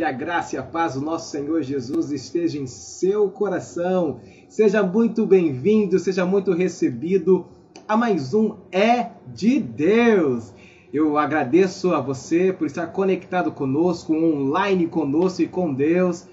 [0.00, 4.18] que a graça e a paz do nosso Senhor Jesus esteja em seu coração.
[4.48, 7.46] Seja muito bem-vindo, seja muito recebido
[7.86, 10.54] a mais um É de Deus.
[10.90, 16.26] Eu agradeço a você por estar conectado conosco, online conosco e com Deus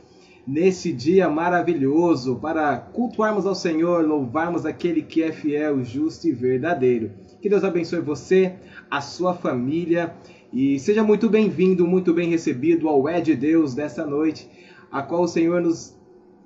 [0.47, 7.11] nesse dia maravilhoso para cultuarmos ao Senhor, louvarmos aquele que é fiel, justo e verdadeiro.
[7.41, 8.53] Que Deus abençoe você,
[8.89, 10.15] a sua família
[10.51, 14.49] e seja muito bem-vindo, muito bem recebido ao É de Deus desta noite,
[14.89, 15.97] a qual o Senhor nos,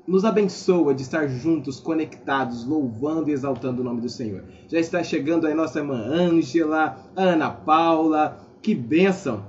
[0.07, 4.43] nos abençoa de estar juntos, conectados, louvando e exaltando o nome do Senhor.
[4.67, 9.45] Já está chegando aí nossa irmã Ângela, Ana Paula, que bênção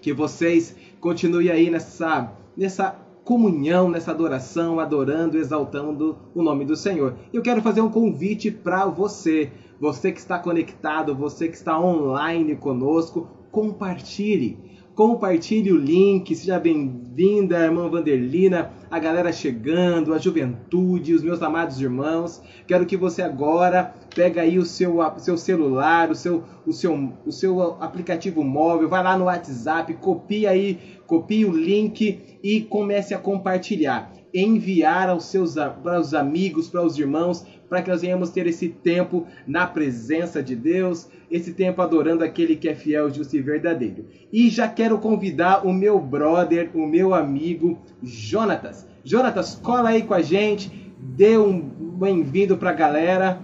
[0.00, 7.14] que vocês continuem aí nessa, nessa comunhão, nessa adoração, adorando, exaltando o nome do Senhor.
[7.32, 12.56] Eu quero fazer um convite para você, você que está conectado, você que está online
[12.56, 14.58] conosco, compartilhe.
[14.96, 21.80] Compartilhe o link, seja bem-vinda, irmã Vanderlina, a galera chegando, a juventude, os meus amados
[21.80, 22.42] irmãos.
[22.66, 27.30] Quero que você agora pega aí o seu, seu celular, o seu, o, seu, o
[27.30, 33.18] seu aplicativo móvel, vai lá no WhatsApp, copia aí, copie o link e comece a
[33.18, 34.23] compartilhar.
[34.34, 38.68] Enviar aos seus para os amigos, para os irmãos, para que nós venhamos ter esse
[38.68, 44.06] tempo na presença de Deus, esse tempo adorando aquele que é fiel, justo e verdadeiro.
[44.32, 48.88] E já quero convidar o meu brother, o meu amigo Jonatas.
[49.04, 53.38] Jonatas, cola aí com a gente, dê um bem-vindo para a galera.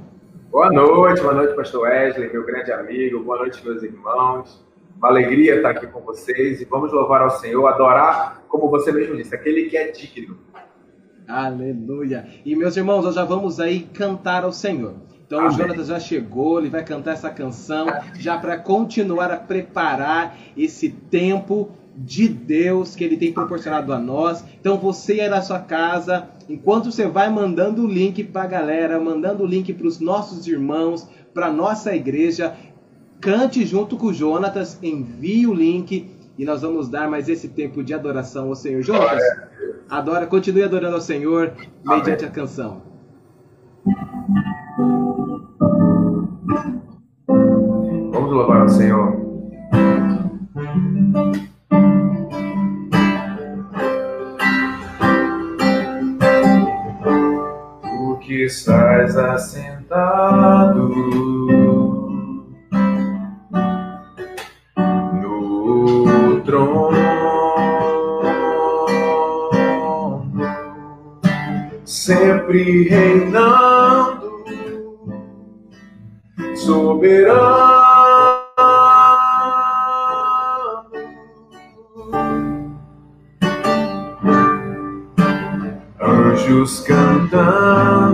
[0.51, 4.67] Boa noite, boa noite, pastor Wesley, meu grande amigo, boa noite, meus irmãos.
[4.99, 9.17] Uma alegria estar aqui com vocês e vamos louvar ao Senhor, adorar, como você mesmo
[9.17, 10.37] disse, aquele que é digno.
[11.31, 12.27] Aleluia.
[12.45, 14.95] E meus irmãos, nós já vamos aí cantar ao Senhor.
[15.27, 15.53] Então Amém.
[15.53, 17.87] o Jonatas já chegou, ele vai cantar essa canção
[18.19, 24.45] já para continuar a preparar esse tempo de Deus que ele tem proporcionado a nós.
[24.61, 28.99] Então você aí na sua casa, enquanto você vai mandando o link para a galera,
[28.99, 32.57] mandando o link para os nossos irmãos, para nossa igreja,
[33.21, 37.85] cante junto com o Jonatas, envie o link e nós vamos dar mais esse tempo
[37.85, 38.83] de adoração ao Senhor.
[38.83, 39.23] Jonatas,
[39.91, 41.53] adora, continue adorando ao Senhor
[41.85, 42.81] mediante a canção.
[48.13, 49.19] Vamos louvar ao Senhor.
[58.01, 60.91] O que estás assentado
[72.51, 74.45] sempre reinando,
[76.57, 77.71] soberano.
[86.01, 88.10] Anjos cantando,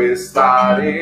[0.00, 0.92] estaremos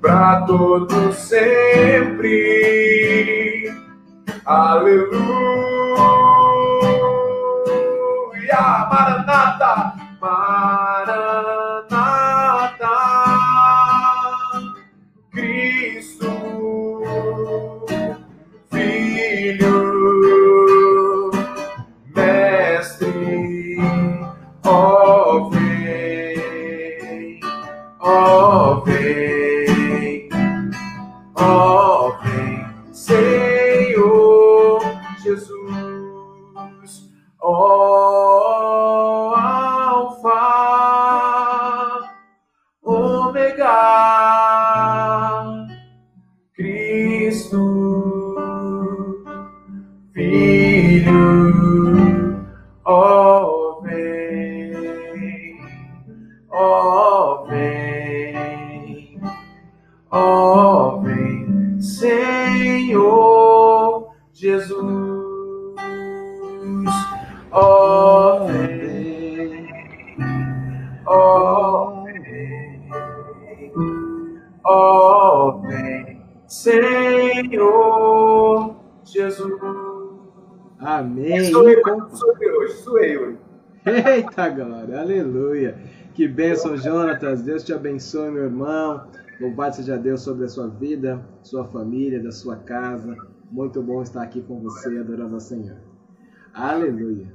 [0.00, 2.38] para todo sempre.
[4.44, 5.18] Aleluia,
[8.90, 9.94] Maranata,
[64.38, 64.78] Jesus,
[67.50, 69.68] oh vem,
[71.04, 72.88] oh vem,
[74.64, 75.60] oh
[76.46, 77.56] Senhor
[79.02, 79.52] Jesus.
[80.78, 81.50] Amém.
[81.50, 83.36] Sou eu, Incom- sou eu hoje, sou eu.
[83.84, 85.76] Eita glória, aleluia.
[86.14, 87.42] Que bênção, Jonatas.
[87.42, 89.02] Deus te abençoe, meu irmão.
[89.40, 93.16] Louvado seja Deus sobre a sua vida, sua família, da sua casa.
[93.50, 95.78] Muito bom estar aqui com você, adorando ao Senhor.
[96.52, 97.32] Aleluia.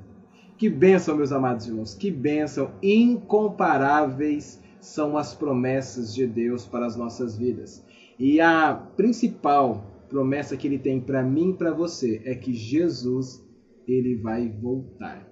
[0.58, 1.96] Que bênção, meus amados irmãos.
[1.96, 2.72] Que bênção.
[2.84, 7.84] Incomparáveis são as promessas de Deus para as nossas vidas.
[8.20, 13.44] E a principal promessa que ele tem para mim e para você é que Jesus,
[13.88, 15.28] ele vai voltar.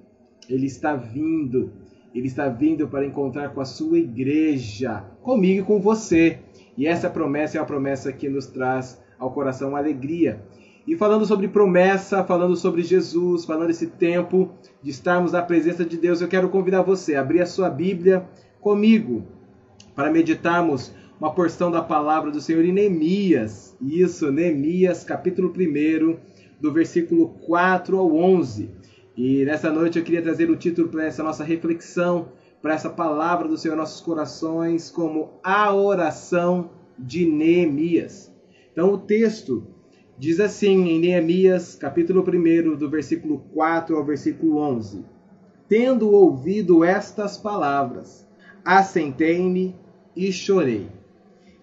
[0.50, 1.74] Ele está vindo.
[2.14, 6.40] Ele está vindo para encontrar com a sua igreja, comigo e com você.
[6.76, 10.44] E essa promessa é uma promessa que nos traz ao coração alegria.
[10.88, 14.50] E falando sobre promessa, falando sobre Jesus, falando esse tempo
[14.82, 18.28] de estarmos na presença de Deus, eu quero convidar você a abrir a sua Bíblia
[18.60, 19.24] comigo
[19.96, 23.78] para meditarmos uma porção da palavra do Senhor em Neemias.
[23.80, 26.18] Isso, Neemias, capítulo 1,
[26.60, 28.72] do versículo 4 ao 11.
[29.16, 32.30] E nessa noite eu queria trazer o título para essa nossa reflexão,
[32.60, 38.34] para essa palavra do Senhor em nossos corações, como a oração de Neemias.
[38.72, 39.68] Então o texto
[40.22, 45.04] diz assim em Neemias, capítulo 1, do versículo 4 ao versículo 11:
[45.68, 48.24] Tendo ouvido estas palavras,
[48.64, 49.76] assentei-me
[50.16, 50.86] e chorei.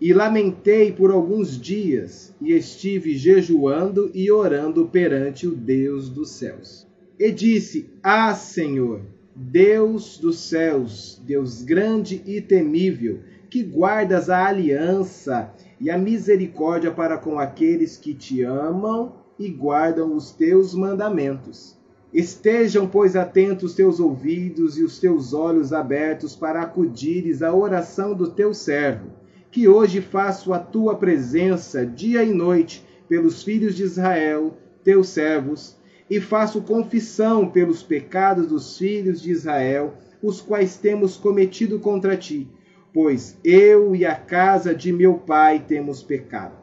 [0.00, 6.84] E lamentei por alguns dias, e estive jejuando e orando perante o Deus dos céus.
[7.16, 9.02] E disse: Ah, Senhor,
[9.36, 17.16] Deus dos céus, Deus grande e temível, que guardas a aliança e a misericórdia para
[17.16, 21.76] com aqueles que te amam e guardam os teus mandamentos.
[22.12, 28.30] Estejam, pois, atentos teus ouvidos e os teus olhos abertos para acudires à oração do
[28.30, 29.10] teu servo,
[29.50, 35.76] que hoje faço a tua presença dia e noite pelos filhos de Israel, teus servos,
[36.10, 42.48] e faço confissão pelos pecados dos filhos de Israel, os quais temos cometido contra ti,
[42.92, 46.56] pois eu e a casa de meu pai temos pecado.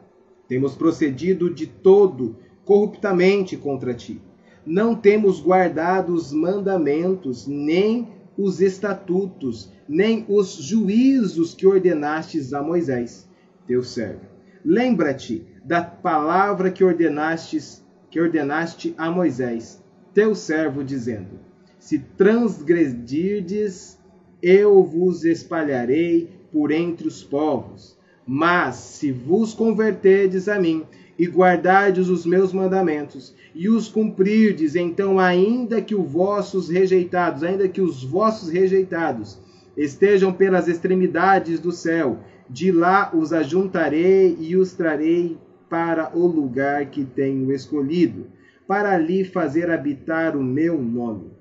[0.48, 4.20] Temos procedido de todo corruptamente contra ti.
[4.64, 13.28] Não temos guardado os mandamentos, nem os estatutos, nem os juízos que ordenastes a Moisés,
[13.66, 14.26] teu servo.
[14.64, 21.38] Lembra-te da palavra que ordenastes, que ordenaste a Moisés, teu servo, dizendo:
[21.78, 23.98] Se transgredirdes,
[24.42, 27.96] eu vos espalharei por entre os povos.
[28.26, 30.84] Mas se vos converterdes a mim
[31.18, 37.68] e guardardes os meus mandamentos e os cumprirdes, então ainda que os vossos rejeitados, ainda
[37.68, 39.38] que os vossos rejeitados
[39.76, 45.36] estejam pelas extremidades do céu, de lá os ajuntarei e os trarei
[45.68, 48.26] para o lugar que tenho escolhido,
[48.66, 51.35] para ali fazer habitar o meu nome.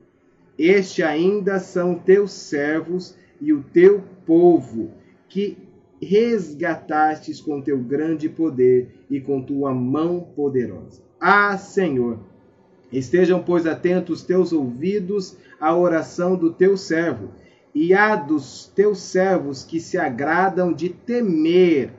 [0.58, 4.92] Este ainda são teus servos e o teu povo,
[5.28, 5.58] que
[6.02, 11.02] resgatastes com teu grande poder e com tua mão poderosa.
[11.20, 12.20] Ah, Senhor,
[12.92, 17.32] estejam, pois, atentos teus ouvidos à oração do teu servo
[17.74, 21.92] e à dos teus servos que se agradam de temer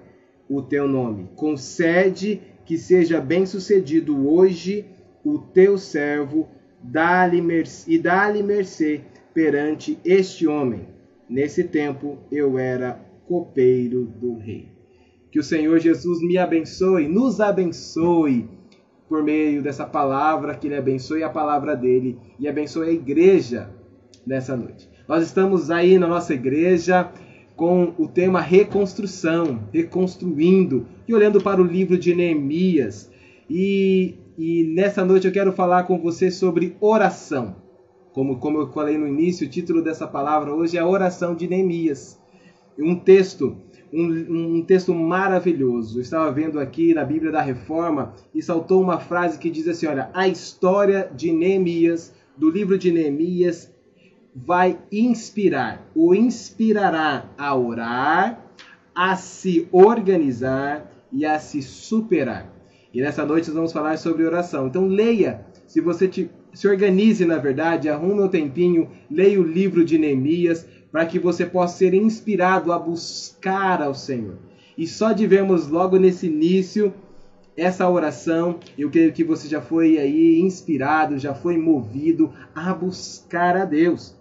[0.49, 1.29] o teu nome.
[1.37, 4.87] Concede que seja bem-sucedido hoje
[5.25, 6.49] o teu servo
[6.83, 9.01] e dá-lhe mercê
[9.35, 10.89] perante este homem.
[11.29, 14.69] Nesse tempo eu era copeiro do rei.
[15.31, 18.49] Que o Senhor Jesus me abençoe, nos abençoe
[19.09, 23.71] por meio dessa palavra, que Ele abençoe a palavra dele e abençoe a igreja
[24.27, 24.89] nessa noite.
[25.07, 27.13] Nós estamos aí na nossa igreja
[27.55, 33.11] com o tema reconstrução, reconstruindo, e olhando para o livro de Neemias.
[33.49, 37.57] E, e nessa noite eu quero falar com você sobre oração.
[38.13, 41.47] Como, como eu falei no início, o título dessa palavra hoje é a oração de
[41.47, 42.19] Neemias
[42.79, 43.57] um texto
[43.93, 45.99] um, um, texto maravilhoso.
[45.99, 49.87] Eu estava vendo aqui na Bíblia da Reforma e saltou uma frase que diz assim:
[49.87, 53.73] olha, a história de Neemias, do livro de Neemias,
[54.35, 58.45] vai inspirar, o inspirará a orar,
[58.95, 62.53] a se organizar e a se superar.
[62.97, 64.69] E nessa noite nós vamos falar sobre oração.
[64.69, 69.85] Então leia, se você te, se organize na verdade, arrume um tempinho, leia o livro
[69.85, 74.39] de Neemias, para que você possa ser inspirado a buscar ao Senhor.
[74.79, 76.91] E só de vermos logo nesse início
[77.55, 83.59] essa oração, eu creio que você já foi aí inspirado, já foi movido a buscar
[83.59, 84.17] a Deus.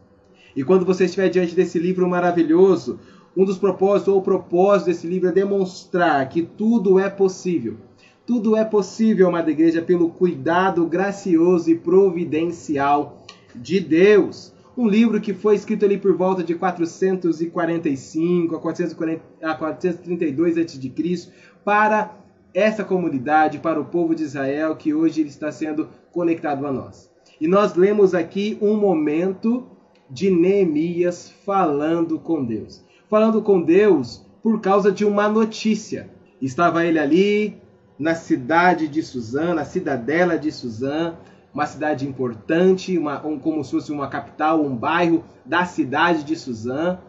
[0.53, 3.00] E quando você estiver diante desse livro maravilhoso,
[3.38, 7.77] um dos propósitos ou o propósito desse livro é demonstrar que tudo é possível.
[8.25, 14.51] Tudo é possível, amada igreja, pelo cuidado gracioso e providencial de Deus.
[14.75, 21.32] Um livro que foi escrito ali por volta de 445 a, 440, a 432 a.C.
[21.63, 22.17] para
[22.51, 27.12] essa comunidade, para o povo de Israel que hoje está sendo conectado a nós.
[27.39, 29.67] E nós lemos aqui um momento
[30.10, 32.84] de Neemias falando com Deus.
[33.08, 36.10] Falando com Deus por causa de uma notícia.
[36.41, 37.65] Estava ele ali
[37.98, 41.16] na cidade de Suzã, na cidadela de Suzã,
[41.54, 46.36] uma cidade importante, uma, um, como se fosse uma capital, um bairro da cidade de
[46.36, 47.00] Suzã.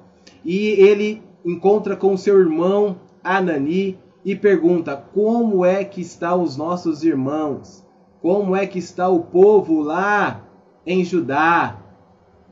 [0.45, 7.03] E ele encontra com seu irmão Anani e pergunta: Como é que estão os nossos
[7.03, 7.85] irmãos?
[8.23, 10.45] Como é que está o povo lá
[10.87, 11.81] em Judá?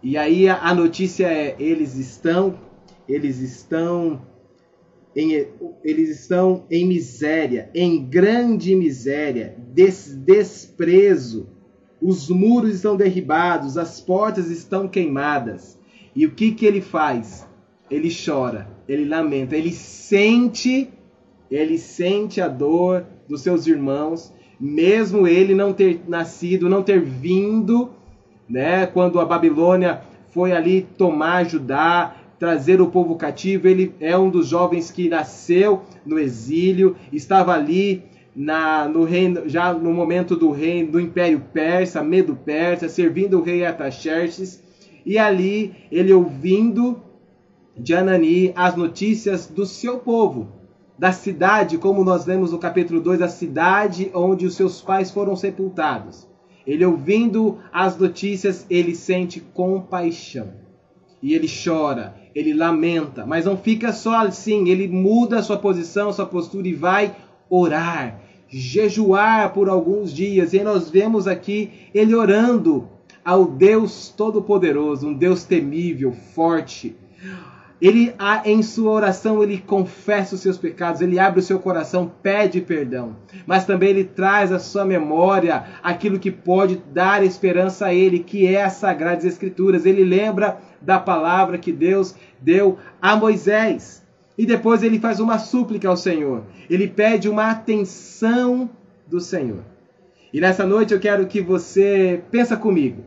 [0.03, 2.55] E aí a notícia é: eles estão,
[3.09, 4.21] eles estão
[5.17, 5.47] em,
[5.83, 11.49] eles estão em miséria, em grande miséria, des, desprezo.
[12.01, 15.79] Os muros estão derribados, as portas estão queimadas.
[16.15, 17.47] E o que, que ele faz?
[17.91, 20.91] Ele chora, ele lamenta, ele sente,
[21.51, 27.91] ele sente a dor dos seus irmãos, mesmo ele não ter nascido, não ter vindo
[28.49, 28.87] né?
[28.87, 30.03] Quando a Babilônia
[30.33, 32.15] foi ali tomar Judá,
[32.45, 38.03] trazer o povo cativo, ele é um dos jovens que nasceu no exílio, estava ali
[38.37, 43.43] na, no reino, já no momento do reino do Império Persa, Medo Persa, servindo o
[43.43, 44.63] rei Ataxerxes,
[45.07, 47.01] e ali ele ouvindo
[47.75, 50.53] de Anani as notícias do seu povo,
[50.99, 55.35] da cidade, como nós lemos no capítulo 2, a cidade onde os seus pais foram
[55.35, 56.29] sepultados.
[56.67, 60.63] Ele ouvindo as notícias, ele sente compaixão.
[61.23, 66.13] E ele chora, ele lamenta, mas não fica só assim, ele muda a sua posição,
[66.13, 67.15] sua postura e vai
[67.49, 70.53] orar, jejuar por alguns dias.
[70.53, 72.89] E nós vemos aqui ele orando
[73.25, 76.97] ao Deus Todo-Poderoso, um Deus temível, forte,
[77.87, 78.15] ele
[78.47, 83.15] em sua oração ele confessa os seus pecados, ele abre o seu coração, pede perdão,
[83.47, 88.47] mas também ele traz à sua memória aquilo que pode dar esperança a ele, que
[88.47, 89.85] é as sagradas escrituras.
[89.85, 94.03] Ele lembra da palavra que Deus deu a Moisés.
[94.37, 96.45] E depois ele faz uma súplica ao Senhor.
[96.71, 98.71] Ele pede uma atenção
[99.07, 99.63] do Senhor.
[100.33, 103.05] E nessa noite eu quero que você pensa comigo.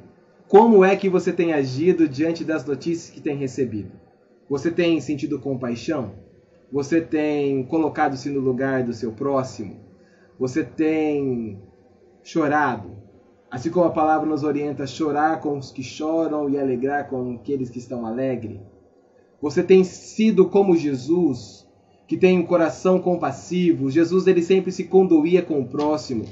[0.48, 4.07] Como é que você tem agido diante das notícias que tem recebido?
[4.50, 6.14] Você tem sentido compaixão?
[6.72, 9.80] Você tem colocado-se no lugar do seu próximo?
[10.40, 11.62] Você tem
[12.24, 12.98] chorado?
[13.50, 17.36] Assim como a palavra nos orienta a chorar com os que choram e alegrar com
[17.36, 18.60] aqueles que estão alegres?
[19.42, 21.68] Você tem sido como Jesus,
[22.08, 23.92] que tem um coração compassivo?
[23.92, 26.26] Jesus ele sempre se conduía com o próximo.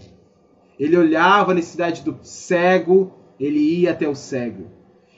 [0.79, 4.67] Ele olhava a necessidade do cego, ele ia até o cego.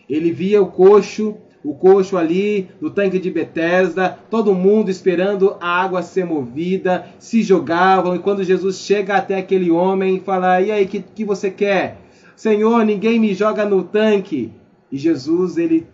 [0.09, 5.67] Ele via o coxo, o coxo ali no tanque de Betesda, todo mundo esperando a
[5.67, 10.71] água ser movida, se jogavam, e quando Jesus chega até aquele homem e fala: E
[10.71, 11.97] aí, o que, que você quer?
[12.37, 14.49] Senhor, ninguém me joga no tanque.
[14.89, 15.85] E Jesus, ele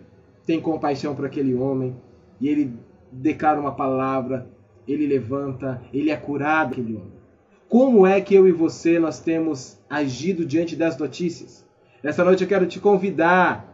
[0.46, 1.96] tem compaixão por aquele homem,
[2.40, 2.72] e ele
[3.12, 4.48] declara uma palavra,
[4.88, 7.14] ele levanta, ele é curado aquele homem.
[7.68, 11.66] Como é que eu e você nós temos agido diante das notícias?
[12.04, 13.73] Nessa noite eu quero te convidar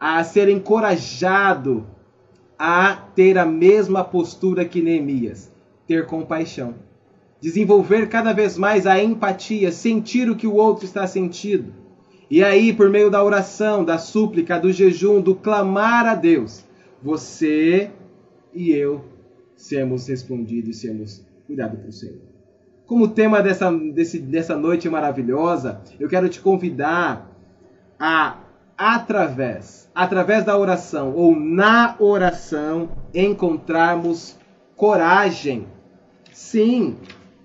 [0.00, 1.86] a ser encorajado
[2.58, 5.52] a ter a mesma postura que Neemias,
[5.86, 6.74] ter compaixão.
[7.40, 11.72] Desenvolver cada vez mais a empatia, sentir o que o outro está sentindo.
[12.30, 16.64] E aí, por meio da oração, da súplica, do jejum, do clamar a Deus,
[17.02, 17.90] você
[18.54, 19.04] e eu
[19.56, 22.20] sermos respondidos sermos cuidados pelo Senhor.
[22.86, 27.30] Como tema dessa, desse, dessa noite maravilhosa, eu quero te convidar
[27.98, 28.38] a
[28.80, 34.38] através, através da oração ou na oração, encontrarmos
[34.74, 35.66] coragem.
[36.32, 36.96] Sim,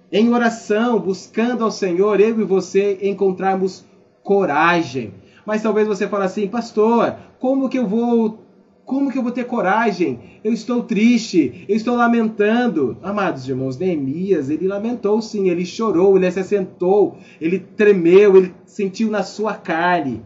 [0.09, 3.85] em oração, buscando ao Senhor, eu e você encontrarmos
[4.23, 5.13] coragem.
[5.45, 8.39] Mas talvez você fale assim, pastor, como que eu vou
[8.85, 10.19] como que eu vou ter coragem?
[10.43, 12.95] Eu estou triste, eu estou lamentando.
[13.01, 19.09] Amados irmãos, Neemias, ele lamentou sim, ele chorou, ele se assentou, ele tremeu, ele sentiu
[19.09, 20.23] na sua carne.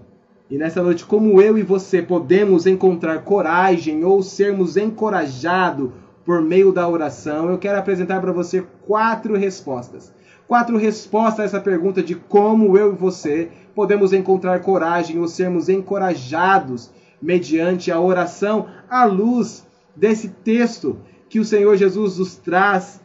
[0.49, 5.91] E nessa noite, como eu e você podemos encontrar coragem ou sermos encorajados
[6.25, 10.11] por meio da oração, eu quero apresentar para você quatro respostas.
[10.47, 15.69] Quatro respostas a essa pergunta de como eu e você podemos encontrar coragem ou sermos
[15.69, 16.89] encorajados
[17.21, 20.97] mediante a oração à luz desse texto
[21.29, 22.99] que o Senhor Jesus nos traz,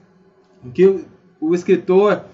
[0.73, 1.05] que
[1.39, 2.25] o escritor,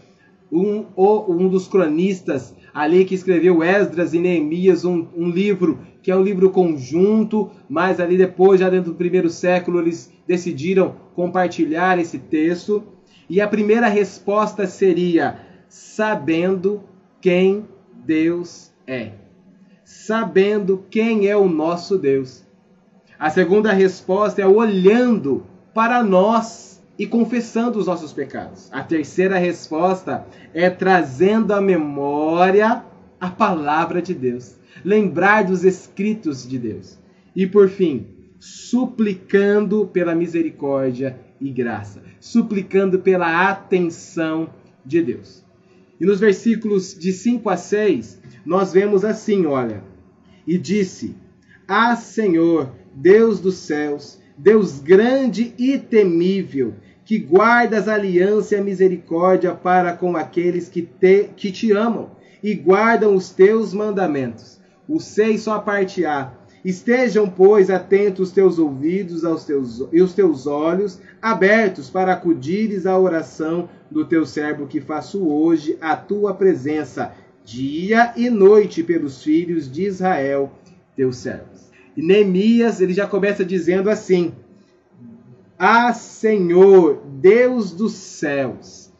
[0.52, 6.16] um, um dos cronistas ali que escreveu Esdras e Neemias, um, um livro que é
[6.16, 12.18] um livro conjunto, mas ali depois, já dentro do primeiro século, eles decidiram compartilhar esse
[12.18, 12.82] texto.
[13.28, 16.82] E a primeira resposta seria: sabendo
[17.20, 17.64] quem
[18.04, 19.12] Deus é
[19.90, 22.44] sabendo quem é o nosso Deus.
[23.18, 28.68] A segunda resposta é olhando para nós e confessando os nossos pecados.
[28.70, 32.84] A terceira resposta é trazendo à memória
[33.18, 36.98] a palavra de Deus, lembrar dos escritos de Deus.
[37.34, 38.06] E por fim,
[38.38, 44.50] suplicando pela misericórdia e graça, suplicando pela atenção
[44.84, 45.42] de Deus.
[45.98, 49.82] E nos versículos de 5 a 6, nós vemos assim, olha,
[50.46, 51.16] e disse:
[51.66, 56.74] Ah, Senhor, Deus dos céus, Deus grande e temível,
[57.10, 62.12] que guardas a aliança e a misericórdia para com aqueles que te, que te amam
[62.40, 64.60] e guardam os teus mandamentos.
[64.88, 66.32] O seis só a parte A.
[66.64, 72.86] Estejam, pois, atentos os teus ouvidos aos teus, e os teus olhos abertos para acudires
[72.86, 77.12] à oração do teu servo que faço hoje a tua presença
[77.44, 80.52] dia e noite pelos filhos de Israel,
[80.94, 81.72] teus servos.
[81.96, 84.32] E Neemias, ele já começa dizendo assim:
[85.62, 88.90] Ah, Senhor, Deus dos céus,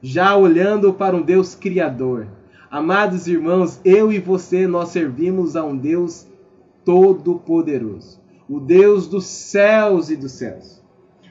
[0.00, 2.28] já olhando para um Deus criador.
[2.70, 6.24] Amados irmãos, eu e você nós servimos a um Deus
[6.84, 10.80] todo-poderoso, o Deus dos céus e dos céus.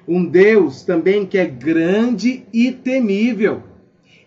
[0.05, 3.63] Um Deus também que é grande e temível.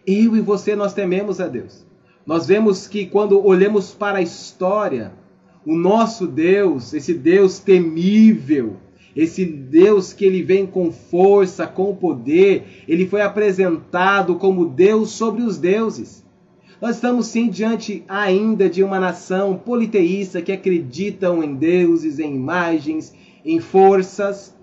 [0.06, 1.84] Eu e você nós tememos a Deus.
[2.24, 5.12] Nós vemos que quando olhamos para a história,
[5.66, 8.78] o nosso Deus, esse Deus temível,
[9.14, 15.42] esse Deus que ele vem com força, com poder, ele foi apresentado como Deus sobre
[15.42, 16.24] os deuses.
[16.80, 23.14] Nós estamos sim diante ainda de uma nação politeísta que acreditam em deuses, em imagens,
[23.44, 24.56] em forças.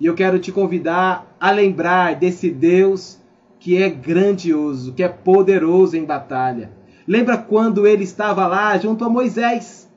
[0.00, 3.20] E eu quero te convidar a lembrar desse Deus
[3.60, 9.10] que é grandioso, que é poderoso em batalha Lembra quando ele estava lá junto a
[9.10, 9.90] Moisés?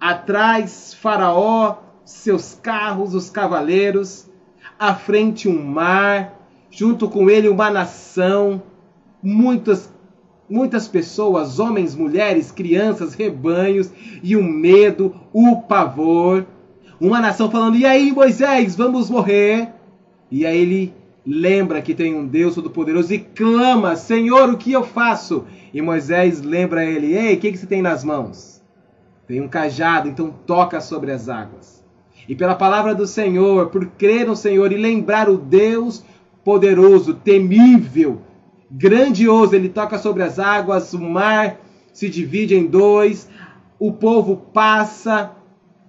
[0.00, 4.28] Atrás, Faraó, seus carros, os cavaleiros,
[4.78, 6.34] à frente um mar,
[6.70, 8.62] junto com ele uma nação,
[9.22, 9.92] muitas
[10.48, 13.88] muitas pessoas, homens, mulheres, crianças, rebanhos
[14.20, 16.44] e o medo, o pavor.
[17.00, 19.68] Uma nação falando: "E aí, Moisés, vamos morrer?"
[20.30, 24.82] E aí ele lembra que tem um Deus todo-poderoso e clama: "Senhor, o que eu
[24.82, 28.60] faço?" E Moisés lembra ele: Ei, o que, que você tem nas mãos?
[29.26, 31.79] Tem um cajado, então toca sobre as águas.
[32.30, 36.04] E pela palavra do Senhor, por crer no Senhor e lembrar o Deus
[36.44, 38.20] poderoso, temível,
[38.70, 41.60] grandioso, ele toca sobre as águas, o mar
[41.92, 43.28] se divide em dois,
[43.80, 45.32] o povo passa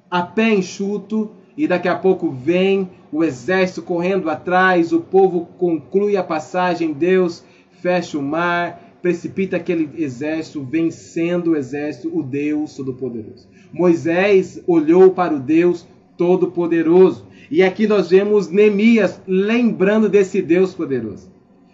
[0.09, 6.17] a pé enxuto e daqui a pouco vem o exército correndo atrás, o povo conclui
[6.17, 13.47] a passagem, Deus fecha o mar, precipita aquele exército, vencendo o exército, o Deus Todo-Poderoso.
[13.71, 15.85] Moisés olhou para o Deus
[16.21, 17.25] Todo-Poderoso.
[17.49, 21.31] E aqui nós vemos Neemias lembrando desse Deus poderoso.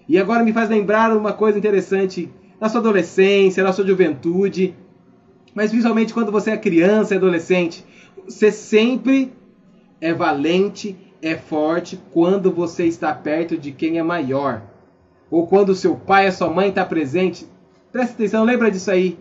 [0.08, 4.74] E agora me faz lembrar uma coisa interessante na sua adolescência, na sua juventude,
[5.54, 7.84] mas principalmente quando você é criança e adolescente,
[8.26, 9.34] você sempre
[10.00, 14.62] é valente, é forte quando você está perto de quem é maior
[15.30, 17.46] ou quando seu pai e sua mãe está presente,
[17.92, 19.20] presta atenção, lembra disso aí.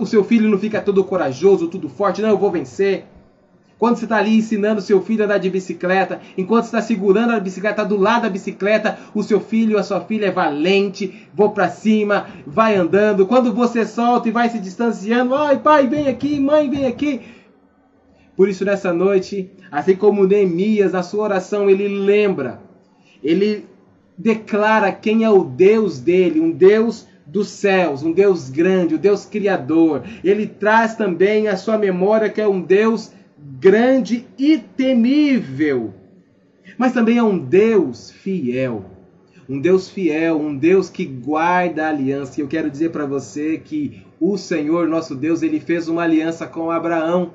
[0.00, 3.04] o seu filho não fica todo corajoso, tudo forte, não, eu vou vencer.
[3.78, 7.40] Quando você está ali ensinando seu filho a andar de bicicleta, enquanto está segurando a
[7.40, 11.50] bicicleta do lado da bicicleta, o seu filho ou a sua filha é valente, vou
[11.50, 13.26] para cima, vai andando.
[13.26, 17.20] Quando você solta e vai se distanciando, ai pai, vem aqui, mãe, vem aqui.
[18.36, 22.68] Por isso, nessa noite, assim como Neemias, na sua oração, ele lembra
[23.22, 23.66] ele
[24.16, 29.24] declara quem é o Deus dele, um Deus dos céus, um Deus grande, um Deus
[29.24, 30.02] criador.
[30.24, 35.94] Ele traz também a sua memória que é um Deus grande e temível.
[36.76, 38.84] Mas também é um Deus fiel.
[39.48, 42.38] Um Deus fiel, um Deus que guarda a aliança.
[42.38, 46.46] E eu quero dizer para você que o Senhor, nosso Deus, ele fez uma aliança
[46.46, 47.32] com Abraão.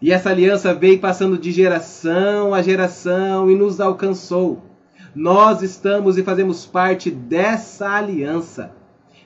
[0.00, 4.62] E essa aliança veio passando de geração a geração e nos alcançou.
[5.14, 8.74] Nós estamos e fazemos parte dessa aliança,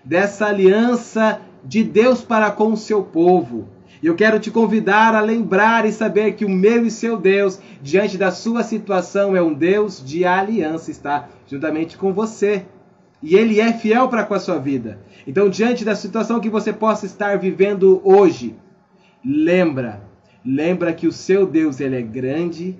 [0.04, 3.68] dessa aliança de Deus para com o seu povo.
[4.06, 8.16] Eu quero te convidar a lembrar e saber que o meu e seu Deus, diante
[8.16, 12.64] da sua situação, é um Deus de aliança, está juntamente com você.
[13.20, 15.00] E ele é fiel para com a sua vida.
[15.26, 18.54] Então, diante da situação que você possa estar vivendo hoje,
[19.24, 20.00] lembra,
[20.44, 22.78] lembra que o seu Deus ele é grande,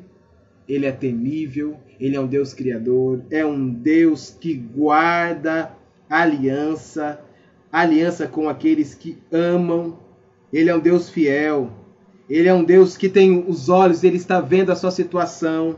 [0.69, 5.73] ele é temível, ele é um Deus criador, é um Deus que guarda
[6.09, 7.21] aliança,
[7.73, 10.06] aliança com aqueles que amam.
[10.53, 11.71] Ele é um Deus fiel.
[12.29, 15.77] Ele é um Deus que tem os olhos, ele está vendo a sua situação.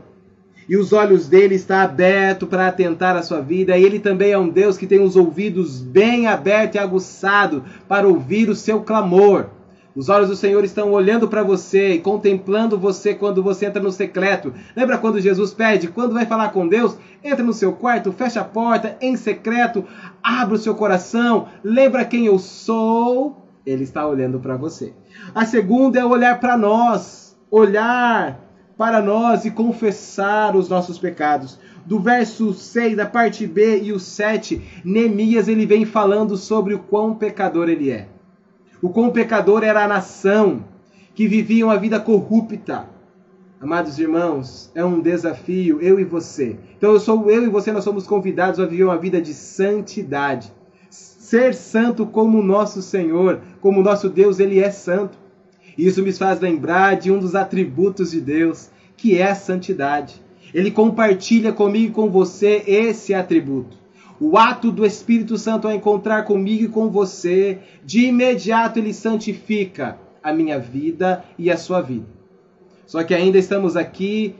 [0.67, 3.77] E os olhos dele estão abertos para atentar a sua vida.
[3.77, 8.49] Ele também é um Deus que tem os ouvidos bem abertos e aguçados para ouvir
[8.49, 9.47] o seu clamor.
[9.95, 13.91] Os olhos do Senhor estão olhando para você e contemplando você quando você entra no
[13.91, 14.53] secreto.
[14.75, 18.45] Lembra quando Jesus pede, quando vai falar com Deus, entra no seu quarto, fecha a
[18.45, 19.83] porta em secreto,
[20.23, 23.48] abre o seu coração, lembra quem eu sou.
[23.69, 24.93] Ele está olhando para você.
[25.33, 28.39] A segunda é olhar para nós, olhar
[28.77, 31.59] para nós e confessar os nossos pecados.
[31.85, 36.79] Do verso 6, da parte B e o 7, Neemias ele vem falando sobre o
[36.79, 38.07] quão pecador ele é.
[38.81, 40.63] O quão pecador era a nação
[41.13, 42.87] que vivia uma vida corrupta.
[43.61, 46.57] Amados irmãos, é um desafio, eu e você.
[46.77, 50.53] Então eu sou eu e você, nós somos convidados a viver uma vida de santidade.
[51.29, 55.15] Ser santo como nosso Senhor, como o nosso Deus, ele é santo.
[55.77, 60.19] Isso me faz lembrar de um dos atributos de Deus, que é a santidade.
[60.51, 63.77] Ele compartilha comigo e com você esse atributo.
[64.19, 69.99] O ato do Espírito Santo ao encontrar comigo e com você, de imediato ele santifica
[70.23, 72.07] a minha vida e a sua vida.
[72.87, 74.33] Só que ainda estamos aqui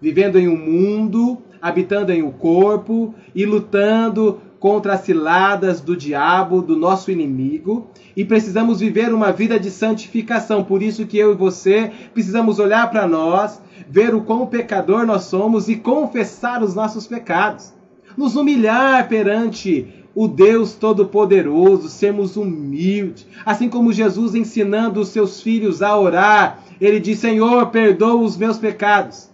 [0.00, 6.62] vivendo em um mundo, habitando em um corpo e lutando contra as ciladas do diabo,
[6.62, 10.64] do nosso inimigo, e precisamos viver uma vida de santificação.
[10.64, 15.24] Por isso que eu e você precisamos olhar para nós, ver o quão pecador nós
[15.24, 17.78] somos e confessar os nossos pecados
[18.18, 23.24] nos humilhar perante o Deus Todo-Poderoso, sermos humildes.
[23.46, 28.58] Assim como Jesus ensinando os seus filhos a orar, ele diz: Senhor, perdoa os meus
[28.58, 29.30] pecados.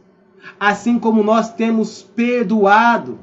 [0.60, 3.18] Assim como nós temos perdoado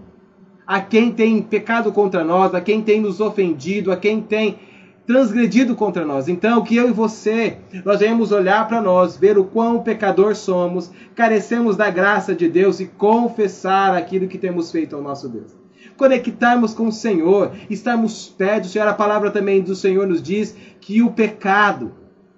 [0.65, 4.57] a quem tem pecado contra nós, a quem tem nos ofendido, a quem tem
[5.05, 6.29] transgredido contra nós.
[6.29, 10.91] Então, que eu e você, nós devemos olhar para nós, ver o quão pecador somos,
[11.15, 15.51] carecemos da graça de Deus e confessar aquilo que temos feito ao nosso Deus.
[15.97, 18.87] Conectarmos com o Senhor, estarmos perto do Senhor.
[18.87, 21.91] A palavra também do Senhor nos diz que o pecado,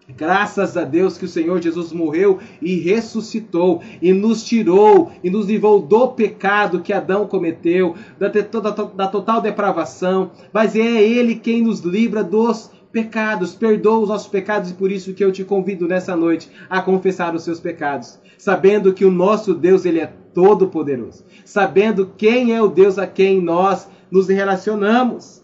[0.09, 5.47] Graças a Deus que o Senhor Jesus morreu e ressuscitou e nos tirou e nos
[5.47, 11.61] livrou do pecado que Adão cometeu, da, da, da total depravação, mas é Ele quem
[11.61, 15.87] nos livra dos pecados, perdoa os nossos pecados e por isso que eu te convido
[15.87, 20.67] nessa noite a confessar os seus pecados, sabendo que o nosso Deus ele é todo
[20.67, 25.42] poderoso, sabendo quem é o Deus a quem nós nos relacionamos.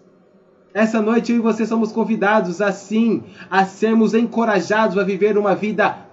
[0.79, 6.07] Essa noite eu e você somos convidados assim a sermos encorajados a viver uma vida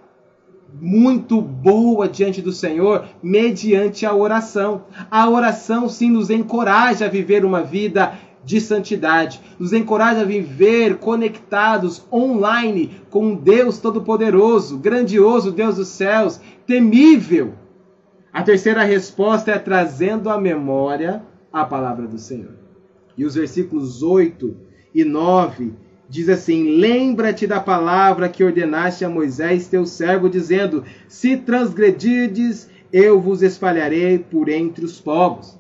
[0.81, 4.87] muito boa diante do Senhor mediante a oração.
[5.09, 10.97] A oração sim nos encoraja a viver uma vida de santidade, nos encoraja a viver
[10.97, 17.55] conectados online com um Deus todo-poderoso, grandioso Deus dos céus, temível.
[18.33, 22.56] A terceira resposta é trazendo à memória a palavra do Senhor.
[23.17, 24.57] E os versículos 8
[24.95, 25.73] e 9
[26.09, 33.21] diz assim: Lembra-te da palavra que ordenaste a Moisés, teu servo, dizendo: Se transgredirdes, eu
[33.21, 35.59] vos espalharei por entre os povos.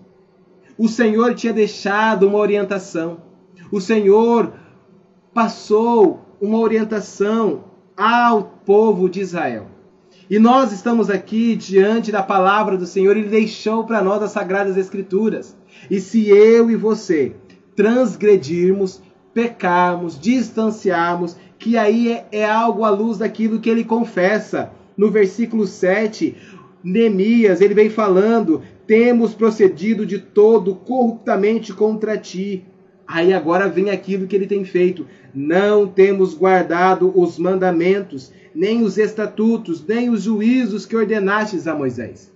[0.78, 3.22] O Senhor tinha deixado uma orientação.
[3.72, 4.52] O Senhor
[5.32, 7.64] passou uma orientação
[7.96, 9.68] ao povo de Israel.
[10.28, 14.76] E nós estamos aqui diante da palavra do Senhor, ele deixou para nós as sagradas
[14.76, 15.56] escrituras.
[15.90, 17.34] E se eu e você
[17.76, 19.02] transgredirmos,
[19.34, 24.72] pecarmos, distanciarmos, que aí é, é algo à luz daquilo que ele confessa.
[24.96, 26.34] No versículo 7,
[26.82, 32.64] Neemias, ele vem falando: temos procedido de todo corruptamente contra ti.
[33.06, 35.06] Aí agora vem aquilo que ele tem feito.
[35.34, 42.32] Não temos guardado os mandamentos, nem os estatutos, nem os juízos que ordenastes a Moisés.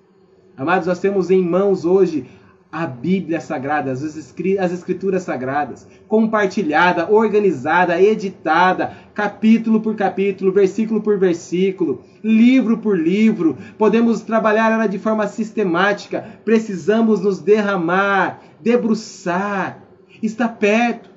[0.57, 2.27] Amados, nós temos em mãos hoje
[2.73, 12.03] a Bíblia Sagrada, as Escrituras Sagradas, compartilhada, organizada, editada, capítulo por capítulo, versículo por versículo,
[12.23, 13.57] livro por livro.
[13.77, 16.41] Podemos trabalhar ela de forma sistemática.
[16.45, 19.83] Precisamos nos derramar, debruçar,
[20.23, 21.11] está perto.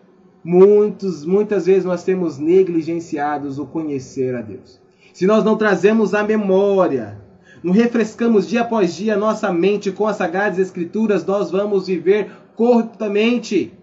[0.43, 4.81] Muitos, muitas vezes nós temos negligenciados o conhecer a Deus.
[5.13, 7.22] Se nós não trazemos a memória
[7.63, 13.73] não refrescamos dia após dia nossa mente com as sagradas escrituras, nós vamos viver corruptamente,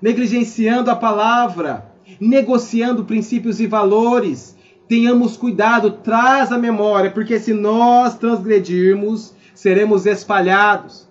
[0.00, 4.56] negligenciando a palavra, negociando princípios e valores.
[4.88, 11.08] Tenhamos cuidado, traz a memória, porque se nós transgredirmos, seremos espalhados,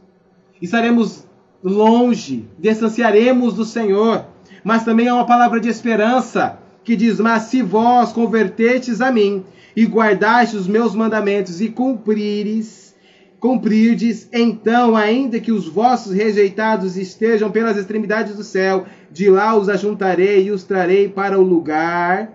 [0.62, 1.26] estaremos
[1.63, 4.26] longe, distanciaremos do Senhor.
[4.63, 9.44] Mas também há uma palavra de esperança que diz: Mas se vós convertetes a mim
[9.76, 12.96] e guardaste os meus mandamentos e cumprires,
[13.39, 19.70] cumprirdes, então, ainda que os vossos rejeitados estejam pelas extremidades do céu, de lá os
[19.70, 22.34] ajuntarei e os trarei para o lugar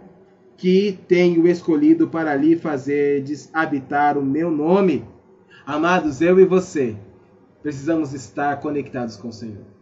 [0.57, 5.05] que tenho escolhido para ali fazerdes habitar o meu nome.
[5.67, 6.97] Amados, eu e você
[7.63, 9.74] precisamos estar conectados com o Senhor.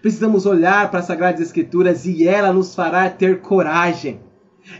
[0.00, 4.20] Precisamos olhar para as Sagradas Escrituras e ela nos fará ter coragem.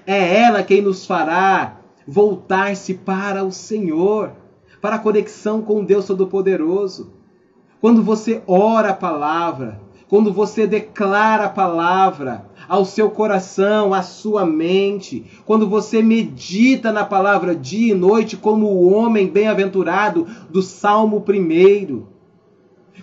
[0.06, 4.32] É ela quem nos fará voltar-se para o Senhor,
[4.80, 7.12] para a conexão com Deus Todo-Poderoso.
[7.80, 14.44] Quando você ora a palavra, quando você declara a palavra ao seu coração, à sua
[14.44, 21.24] mente, quando você medita na palavra dia e noite, como o homem bem-aventurado do Salmo
[21.26, 22.19] 1.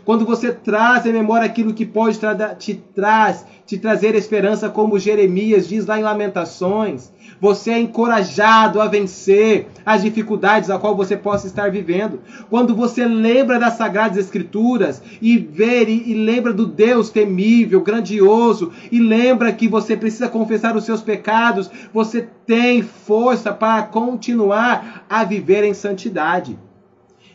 [0.07, 2.17] Quando você traz em memória aquilo que pode
[2.59, 8.87] te, traz, te trazer esperança, como Jeremias diz lá em Lamentações, você é encorajado a
[8.87, 12.21] vencer as dificuldades a qual você possa estar vivendo.
[12.49, 18.71] Quando você lembra das Sagradas Escrituras e vê e, e lembra do Deus temível, grandioso,
[18.91, 25.23] e lembra que você precisa confessar os seus pecados, você tem força para continuar a
[25.23, 26.57] viver em santidade.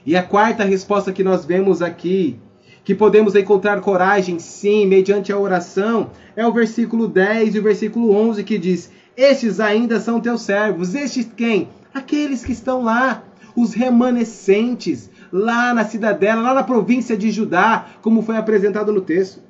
[0.05, 2.39] E a quarta resposta que nós vemos aqui
[2.85, 8.15] que podemos encontrar coragem, sim, mediante a oração, é o versículo 10 e o versículo
[8.15, 10.95] 11 que diz: estes ainda são teus servos.
[10.95, 11.69] Estes quem?
[11.95, 13.23] Aqueles que estão lá,
[13.55, 19.41] os remanescentes, lá na cidadela, lá na província de Judá, como foi apresentado no texto.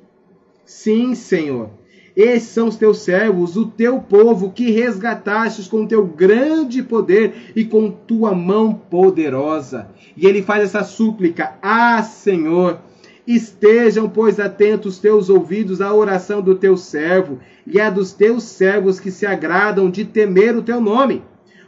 [0.65, 1.69] Sim, Senhor.
[2.15, 7.65] Esses são os teus servos, o teu povo que resgatastes com teu grande poder e
[7.65, 9.89] com tua mão poderosa.
[10.15, 12.79] E ele faz essa súplica: Ah, Senhor,
[13.25, 18.99] Estejam, pois, atentos teus ouvidos à oração do teu servo e à dos teus servos
[18.99, 21.23] que se agradam de temer o teu nome.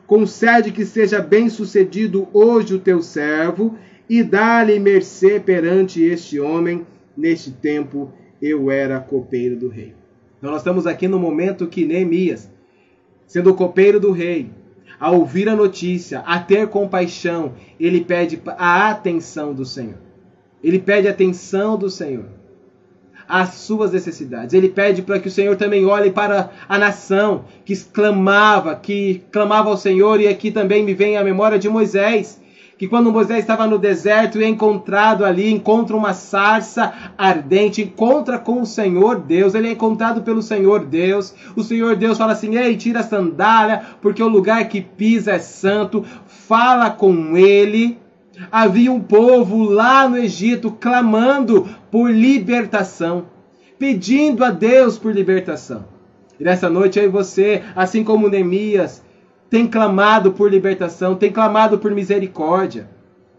[0.06, 3.78] Concede que seja bem-sucedido hoje o teu servo
[4.10, 6.86] e dá-lhe mercê perante este homem.
[7.16, 9.94] Neste tempo eu era copeiro do rei.
[10.46, 12.52] Então, nós estamos aqui no momento que Neemias,
[13.26, 14.52] sendo o copeiro do rei,
[15.00, 19.98] a ouvir a notícia, a ter compaixão, ele pede a atenção do Senhor.
[20.64, 22.26] Ele pede atenção do Senhor
[23.28, 24.54] às suas necessidades.
[24.54, 29.72] Ele pede para que o Senhor também olhe para a nação que clamava, que clamava
[29.72, 32.40] ao Senhor, e aqui também me vem a memória de Moisés,
[32.78, 38.38] que quando Moisés estava no deserto e é encontrado ali, encontra uma sarça ardente, encontra
[38.38, 41.34] com o Senhor Deus, ele é encontrado pelo Senhor Deus.
[41.56, 45.40] O Senhor Deus fala assim: "Ei, tira a sandália, porque o lugar que pisa é
[45.40, 46.06] santo".
[46.26, 47.98] Fala com ele
[48.52, 53.28] Havia um povo lá no Egito clamando por libertação,
[53.80, 55.86] pedindo a Deus por libertação.
[56.40, 59.04] E nessa noite e você, assim como Neemias,
[59.50, 62.90] tem clamado por libertação, tem clamado por misericórdia.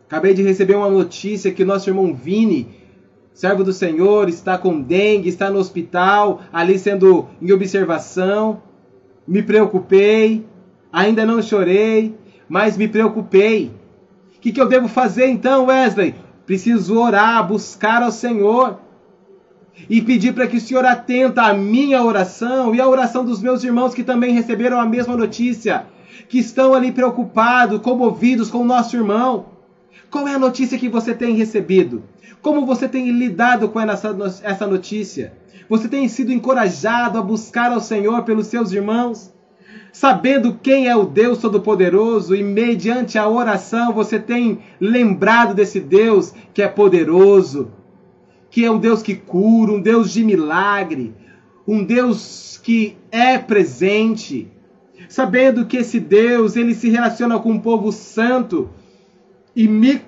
[0.06, 2.68] Acabei de receber uma notícia que nosso irmão Vini,
[3.34, 8.62] servo do Senhor, está com dengue, está no hospital, ali sendo em observação.
[9.26, 10.46] Me preocupei,
[10.92, 12.14] ainda não chorei,
[12.48, 13.72] mas me preocupei
[14.46, 16.14] que, que eu devo fazer então, Wesley?
[16.46, 18.78] Preciso orar, buscar ao Senhor
[19.90, 23.64] e pedir para que o Senhor atenta à minha oração e à oração dos meus
[23.64, 25.86] irmãos que também receberam a mesma notícia,
[26.28, 29.46] que estão ali preocupados, comovidos com o nosso irmão.
[30.10, 32.02] Qual é a notícia que você tem recebido?
[32.40, 35.32] Como você tem lidado com essa notícia?
[35.68, 39.34] Você tem sido encorajado a buscar ao Senhor pelos seus irmãos?
[39.96, 46.34] sabendo quem é o Deus Todo-Poderoso e mediante a oração você tem lembrado desse Deus
[46.52, 47.72] que é poderoso,
[48.50, 51.14] que é um Deus que cura, um Deus de milagre,
[51.66, 54.52] um Deus que é presente,
[55.08, 58.70] sabendo que esse Deus, ele se relaciona com o povo santo
[59.54, 60.02] e me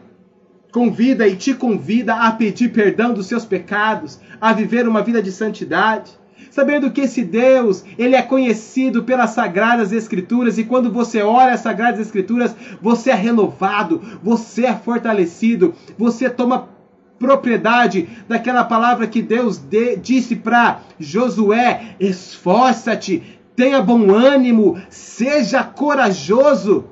[0.73, 5.33] convida e te convida a pedir perdão dos seus pecados, a viver uma vida de
[5.33, 6.13] santidade.
[6.51, 11.61] Sabendo que esse Deus, ele é conhecido pelas sagradas escrituras e quando você olha as
[11.61, 16.69] sagradas escrituras, você é renovado, você é fortalecido, você toma
[17.19, 26.85] propriedade daquela palavra que Deus de, disse para Josué: esforça-te, tenha bom ânimo, seja corajoso.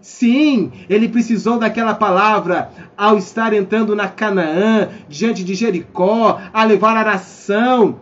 [0.00, 6.96] Sim, ele precisou daquela palavra ao estar entrando na Canaã, diante de Jericó, a levar
[6.96, 7.98] a nação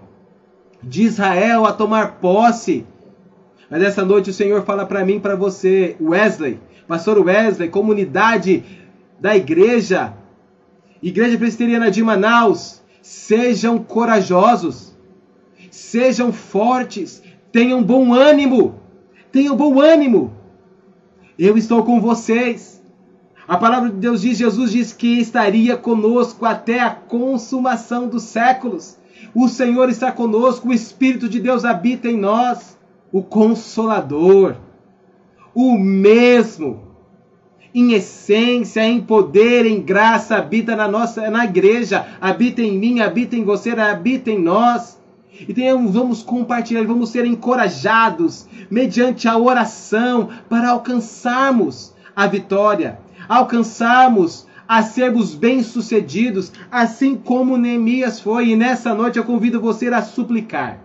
[0.83, 2.85] de Israel a tomar posse.
[3.71, 8.63] Mas essa noite o Senhor fala para mim, para você, Wesley, pastor Wesley, comunidade
[9.19, 10.13] da igreja,
[11.03, 14.95] Igreja Presbiteriana de Manaus, sejam corajosos,
[15.71, 17.22] sejam fortes,
[17.53, 18.81] tenham bom ânimo,
[19.31, 20.33] tenham bom ânimo.
[21.39, 22.83] Eu estou com vocês.
[23.47, 28.97] A palavra de Deus diz, Jesus diz que estaria conosco até a consumação dos séculos.
[29.35, 32.79] O Senhor está conosco, o Espírito de Deus habita em nós,
[33.11, 34.57] o Consolador,
[35.55, 36.93] o mesmo,
[37.75, 43.37] em essência, em poder, em graça, habita na nossa, na igreja, habita em mim, habita
[43.37, 45.02] em você, habita em nós.
[45.41, 54.47] E então, vamos compartilhar, vamos ser encorajados mediante a oração para alcançarmos a vitória, alcançarmos
[54.69, 58.49] a sermos bem-sucedidos, assim como Neemias foi.
[58.49, 60.79] E nessa noite eu convido você a suplicar,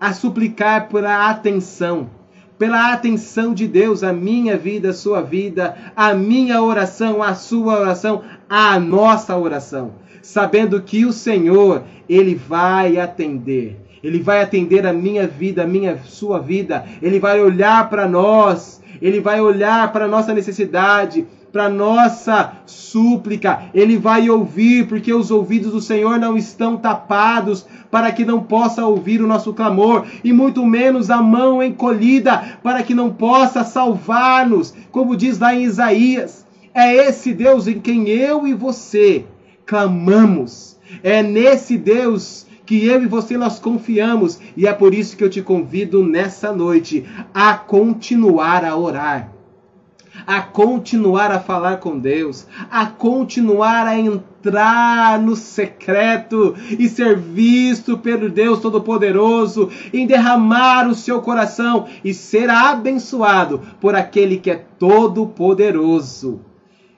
[0.00, 2.10] a suplicar pela atenção,
[2.58, 7.80] pela atenção de Deus, a minha vida, a sua vida, a minha oração, a sua
[7.80, 13.81] oração, a nossa oração, sabendo que o Senhor, ele vai atender.
[14.02, 16.84] Ele vai atender a minha vida, a minha sua vida.
[17.00, 18.82] Ele vai olhar para nós.
[19.00, 23.64] Ele vai olhar para nossa necessidade para nossa súplica.
[23.74, 28.86] Ele vai ouvir, porque os ouvidos do Senhor não estão tapados para que não possa
[28.86, 34.74] ouvir o nosso clamor, e muito menos a mão encolhida para que não possa salvar-nos,
[34.90, 36.46] como diz lá em Isaías.
[36.74, 39.26] É esse Deus em quem eu e você
[39.66, 40.78] clamamos.
[41.02, 45.30] É nesse Deus que eu e você nós confiamos, e é por isso que eu
[45.30, 49.32] te convido nessa noite a continuar a orar
[50.26, 57.98] a continuar a falar com Deus, a continuar a entrar no secreto e ser visto
[57.98, 64.64] pelo Deus Todo-Poderoso, em derramar o seu coração e ser abençoado por aquele que é
[64.78, 66.40] todo-poderoso.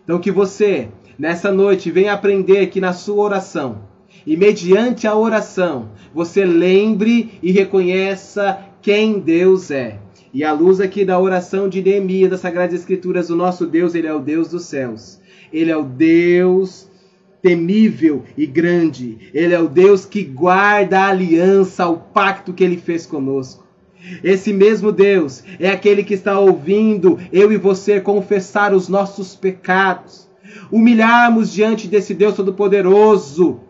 [0.03, 3.94] Então que você, nessa noite, venha aprender que na sua oração,
[4.27, 9.99] e mediante a oração, você lembre e reconheça quem Deus é
[10.35, 14.09] e à luz aqui da oração de Neemias das Sagradas Escrituras, o nosso Deus, ele
[14.09, 15.21] é o Deus dos céus.
[15.53, 16.91] Ele é o Deus
[17.41, 19.31] temível e grande.
[19.33, 23.65] Ele é o Deus que guarda a aliança, o pacto que ele fez conosco.
[24.25, 30.29] Esse mesmo Deus é aquele que está ouvindo eu e você confessar os nossos pecados,
[30.69, 33.61] humilharmos diante desse Deus Todo-Poderoso.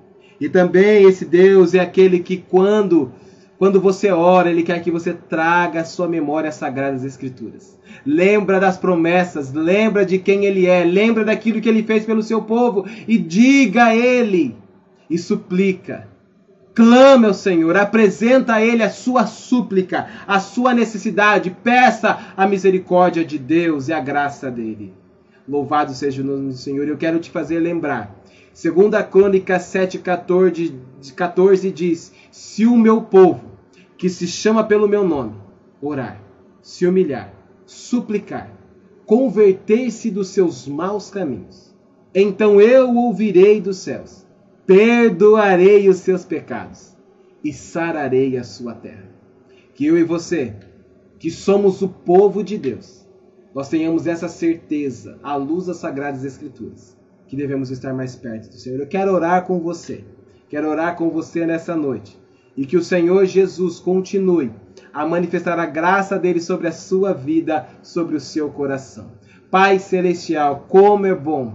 [0.41, 3.13] E também esse Deus é aquele que, quando
[3.57, 7.79] quando você ora, Ele quer que você traga à sua memória as Sagradas Escrituras.
[8.05, 12.43] Lembra das promessas, lembra de quem Ele é, lembra daquilo que Ele fez pelo seu
[12.43, 14.57] povo e diga a Ele
[15.09, 16.09] e suplica.
[16.75, 23.25] Clame ao Senhor, apresenta a Ele a sua súplica, a sua necessidade, peça a misericórdia
[23.25, 24.93] de Deus e a graça dele.
[25.49, 26.89] Louvado seja o nome do Senhor.
[26.89, 28.24] Eu quero te fazer lembrar.
[28.55, 30.73] Segunda Crônica 7,14
[31.17, 33.51] 14 diz: Se o meu povo,
[33.99, 35.35] que se chama pelo meu nome,
[35.83, 36.23] orar,
[36.63, 37.35] se humilhar,
[37.67, 38.57] suplicar,
[39.05, 41.75] converter-se dos seus maus caminhos,
[42.15, 44.25] então eu ouvirei dos céus,
[44.65, 46.97] perdoarei os seus pecados
[47.43, 49.11] e sararei a sua terra.
[49.75, 50.55] Que eu e você,
[51.19, 53.05] que somos o povo de Deus,
[53.53, 56.94] nós tenhamos essa certeza à luz das sagradas escrituras,
[57.35, 58.79] que devemos estar mais perto do Senhor.
[58.79, 60.05] Eu quero orar com você.
[60.49, 62.17] Quero orar com você nessa noite
[62.57, 64.53] e que o Senhor Jesus continue
[64.93, 69.11] a manifestar a graça dele sobre a sua vida, sobre o seu coração.
[69.51, 71.55] Pai celestial, como é bom,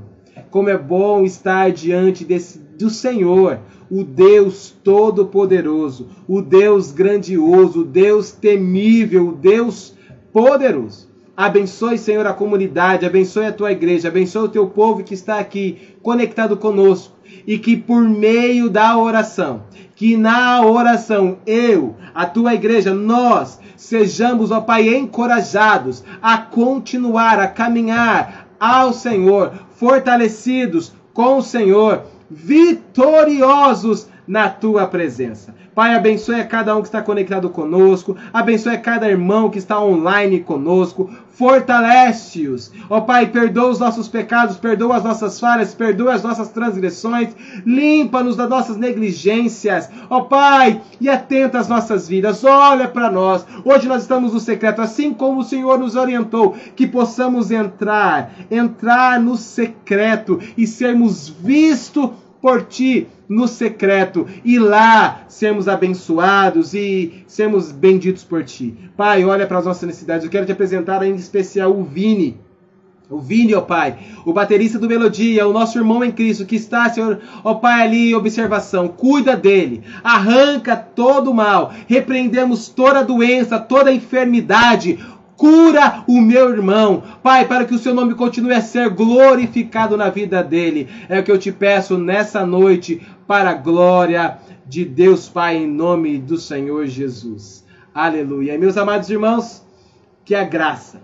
[0.51, 3.59] como é bom estar diante desse, do Senhor,
[3.89, 9.95] o Deus todo-poderoso, o Deus grandioso, o Deus temível, o Deus
[10.33, 11.08] poderoso.
[11.39, 15.95] Abençoe, Senhor, a comunidade, abençoe a tua igreja, abençoe o teu povo que está aqui
[16.03, 17.15] conectado conosco
[17.47, 19.63] e que por meio da oração,
[19.95, 27.47] que na oração eu, a tua igreja, nós sejamos, ó Pai, encorajados a continuar a
[27.47, 35.55] caminhar ao Senhor, fortalecidos com o Senhor, vitoriosos na tua presença.
[35.73, 39.81] Pai, abençoe a cada um que está conectado conosco, abençoe a cada irmão que está
[39.81, 42.71] online conosco, fortalece-os.
[42.87, 47.29] Ó oh, Pai, perdoa os nossos pecados, perdoa as nossas falhas, perdoa as nossas transgressões,
[47.65, 49.89] limpa-nos das nossas negligências.
[50.11, 53.43] Ó oh, Pai, e atenta às nossas vidas, olha para nós.
[53.65, 59.19] Hoje nós estamos no secreto, assim como o Senhor nos orientou, que possamos entrar, entrar
[59.19, 62.11] no secreto e sermos vistos
[62.41, 68.75] por ti no secreto e lá sermos abençoados e sermos benditos por ti.
[68.97, 70.25] Pai, olha para as nossas necessidades.
[70.25, 72.37] Eu quero te apresentar em especial o Vini.
[73.09, 76.87] O Vini, ó Pai, o baterista do Melodia, o nosso irmão em Cristo que está,
[76.89, 83.59] Senhor, ó Pai, ali em observação, cuida dele, arranca todo o mal, repreendemos toda doença,
[83.59, 84.99] toda enfermidade,
[85.39, 90.09] Cura o meu irmão, Pai, para que o seu nome continue a ser glorificado na
[90.09, 90.89] vida dele.
[91.07, 94.37] É o que eu te peço nessa noite, para a glória
[94.67, 97.65] de Deus Pai, em nome do Senhor Jesus.
[97.95, 98.53] Aleluia.
[98.53, 99.65] E meus amados irmãos,
[100.25, 101.01] que a graça,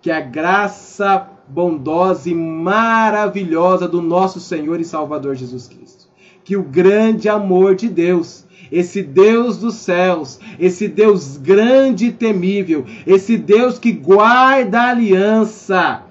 [0.00, 6.06] que a graça bondosa e maravilhosa do nosso Senhor e Salvador Jesus Cristo,
[6.44, 12.84] que o grande amor de Deus esse Deus dos céus, esse Deus grande e temível,
[13.06, 16.02] esse Deus que guarda a aliança,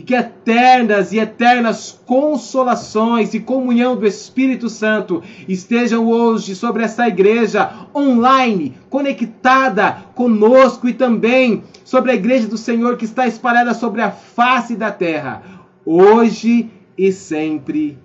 [0.00, 7.06] e que eternas e eternas consolações e comunhão do Espírito Santo estejam hoje sobre essa
[7.06, 14.00] igreja online, conectada conosco e também sobre a igreja do Senhor que está espalhada sobre
[14.00, 15.42] a face da terra,
[15.84, 17.98] hoje e sempre.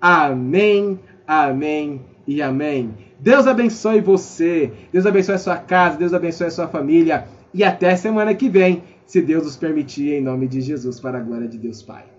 [0.00, 3.11] Amém, amém e amém.
[3.22, 7.94] Deus abençoe você, Deus abençoe a sua casa, Deus abençoe a sua família e até
[7.94, 11.56] semana que vem, se Deus nos permitir, em nome de Jesus, para a glória de
[11.56, 12.11] Deus Pai.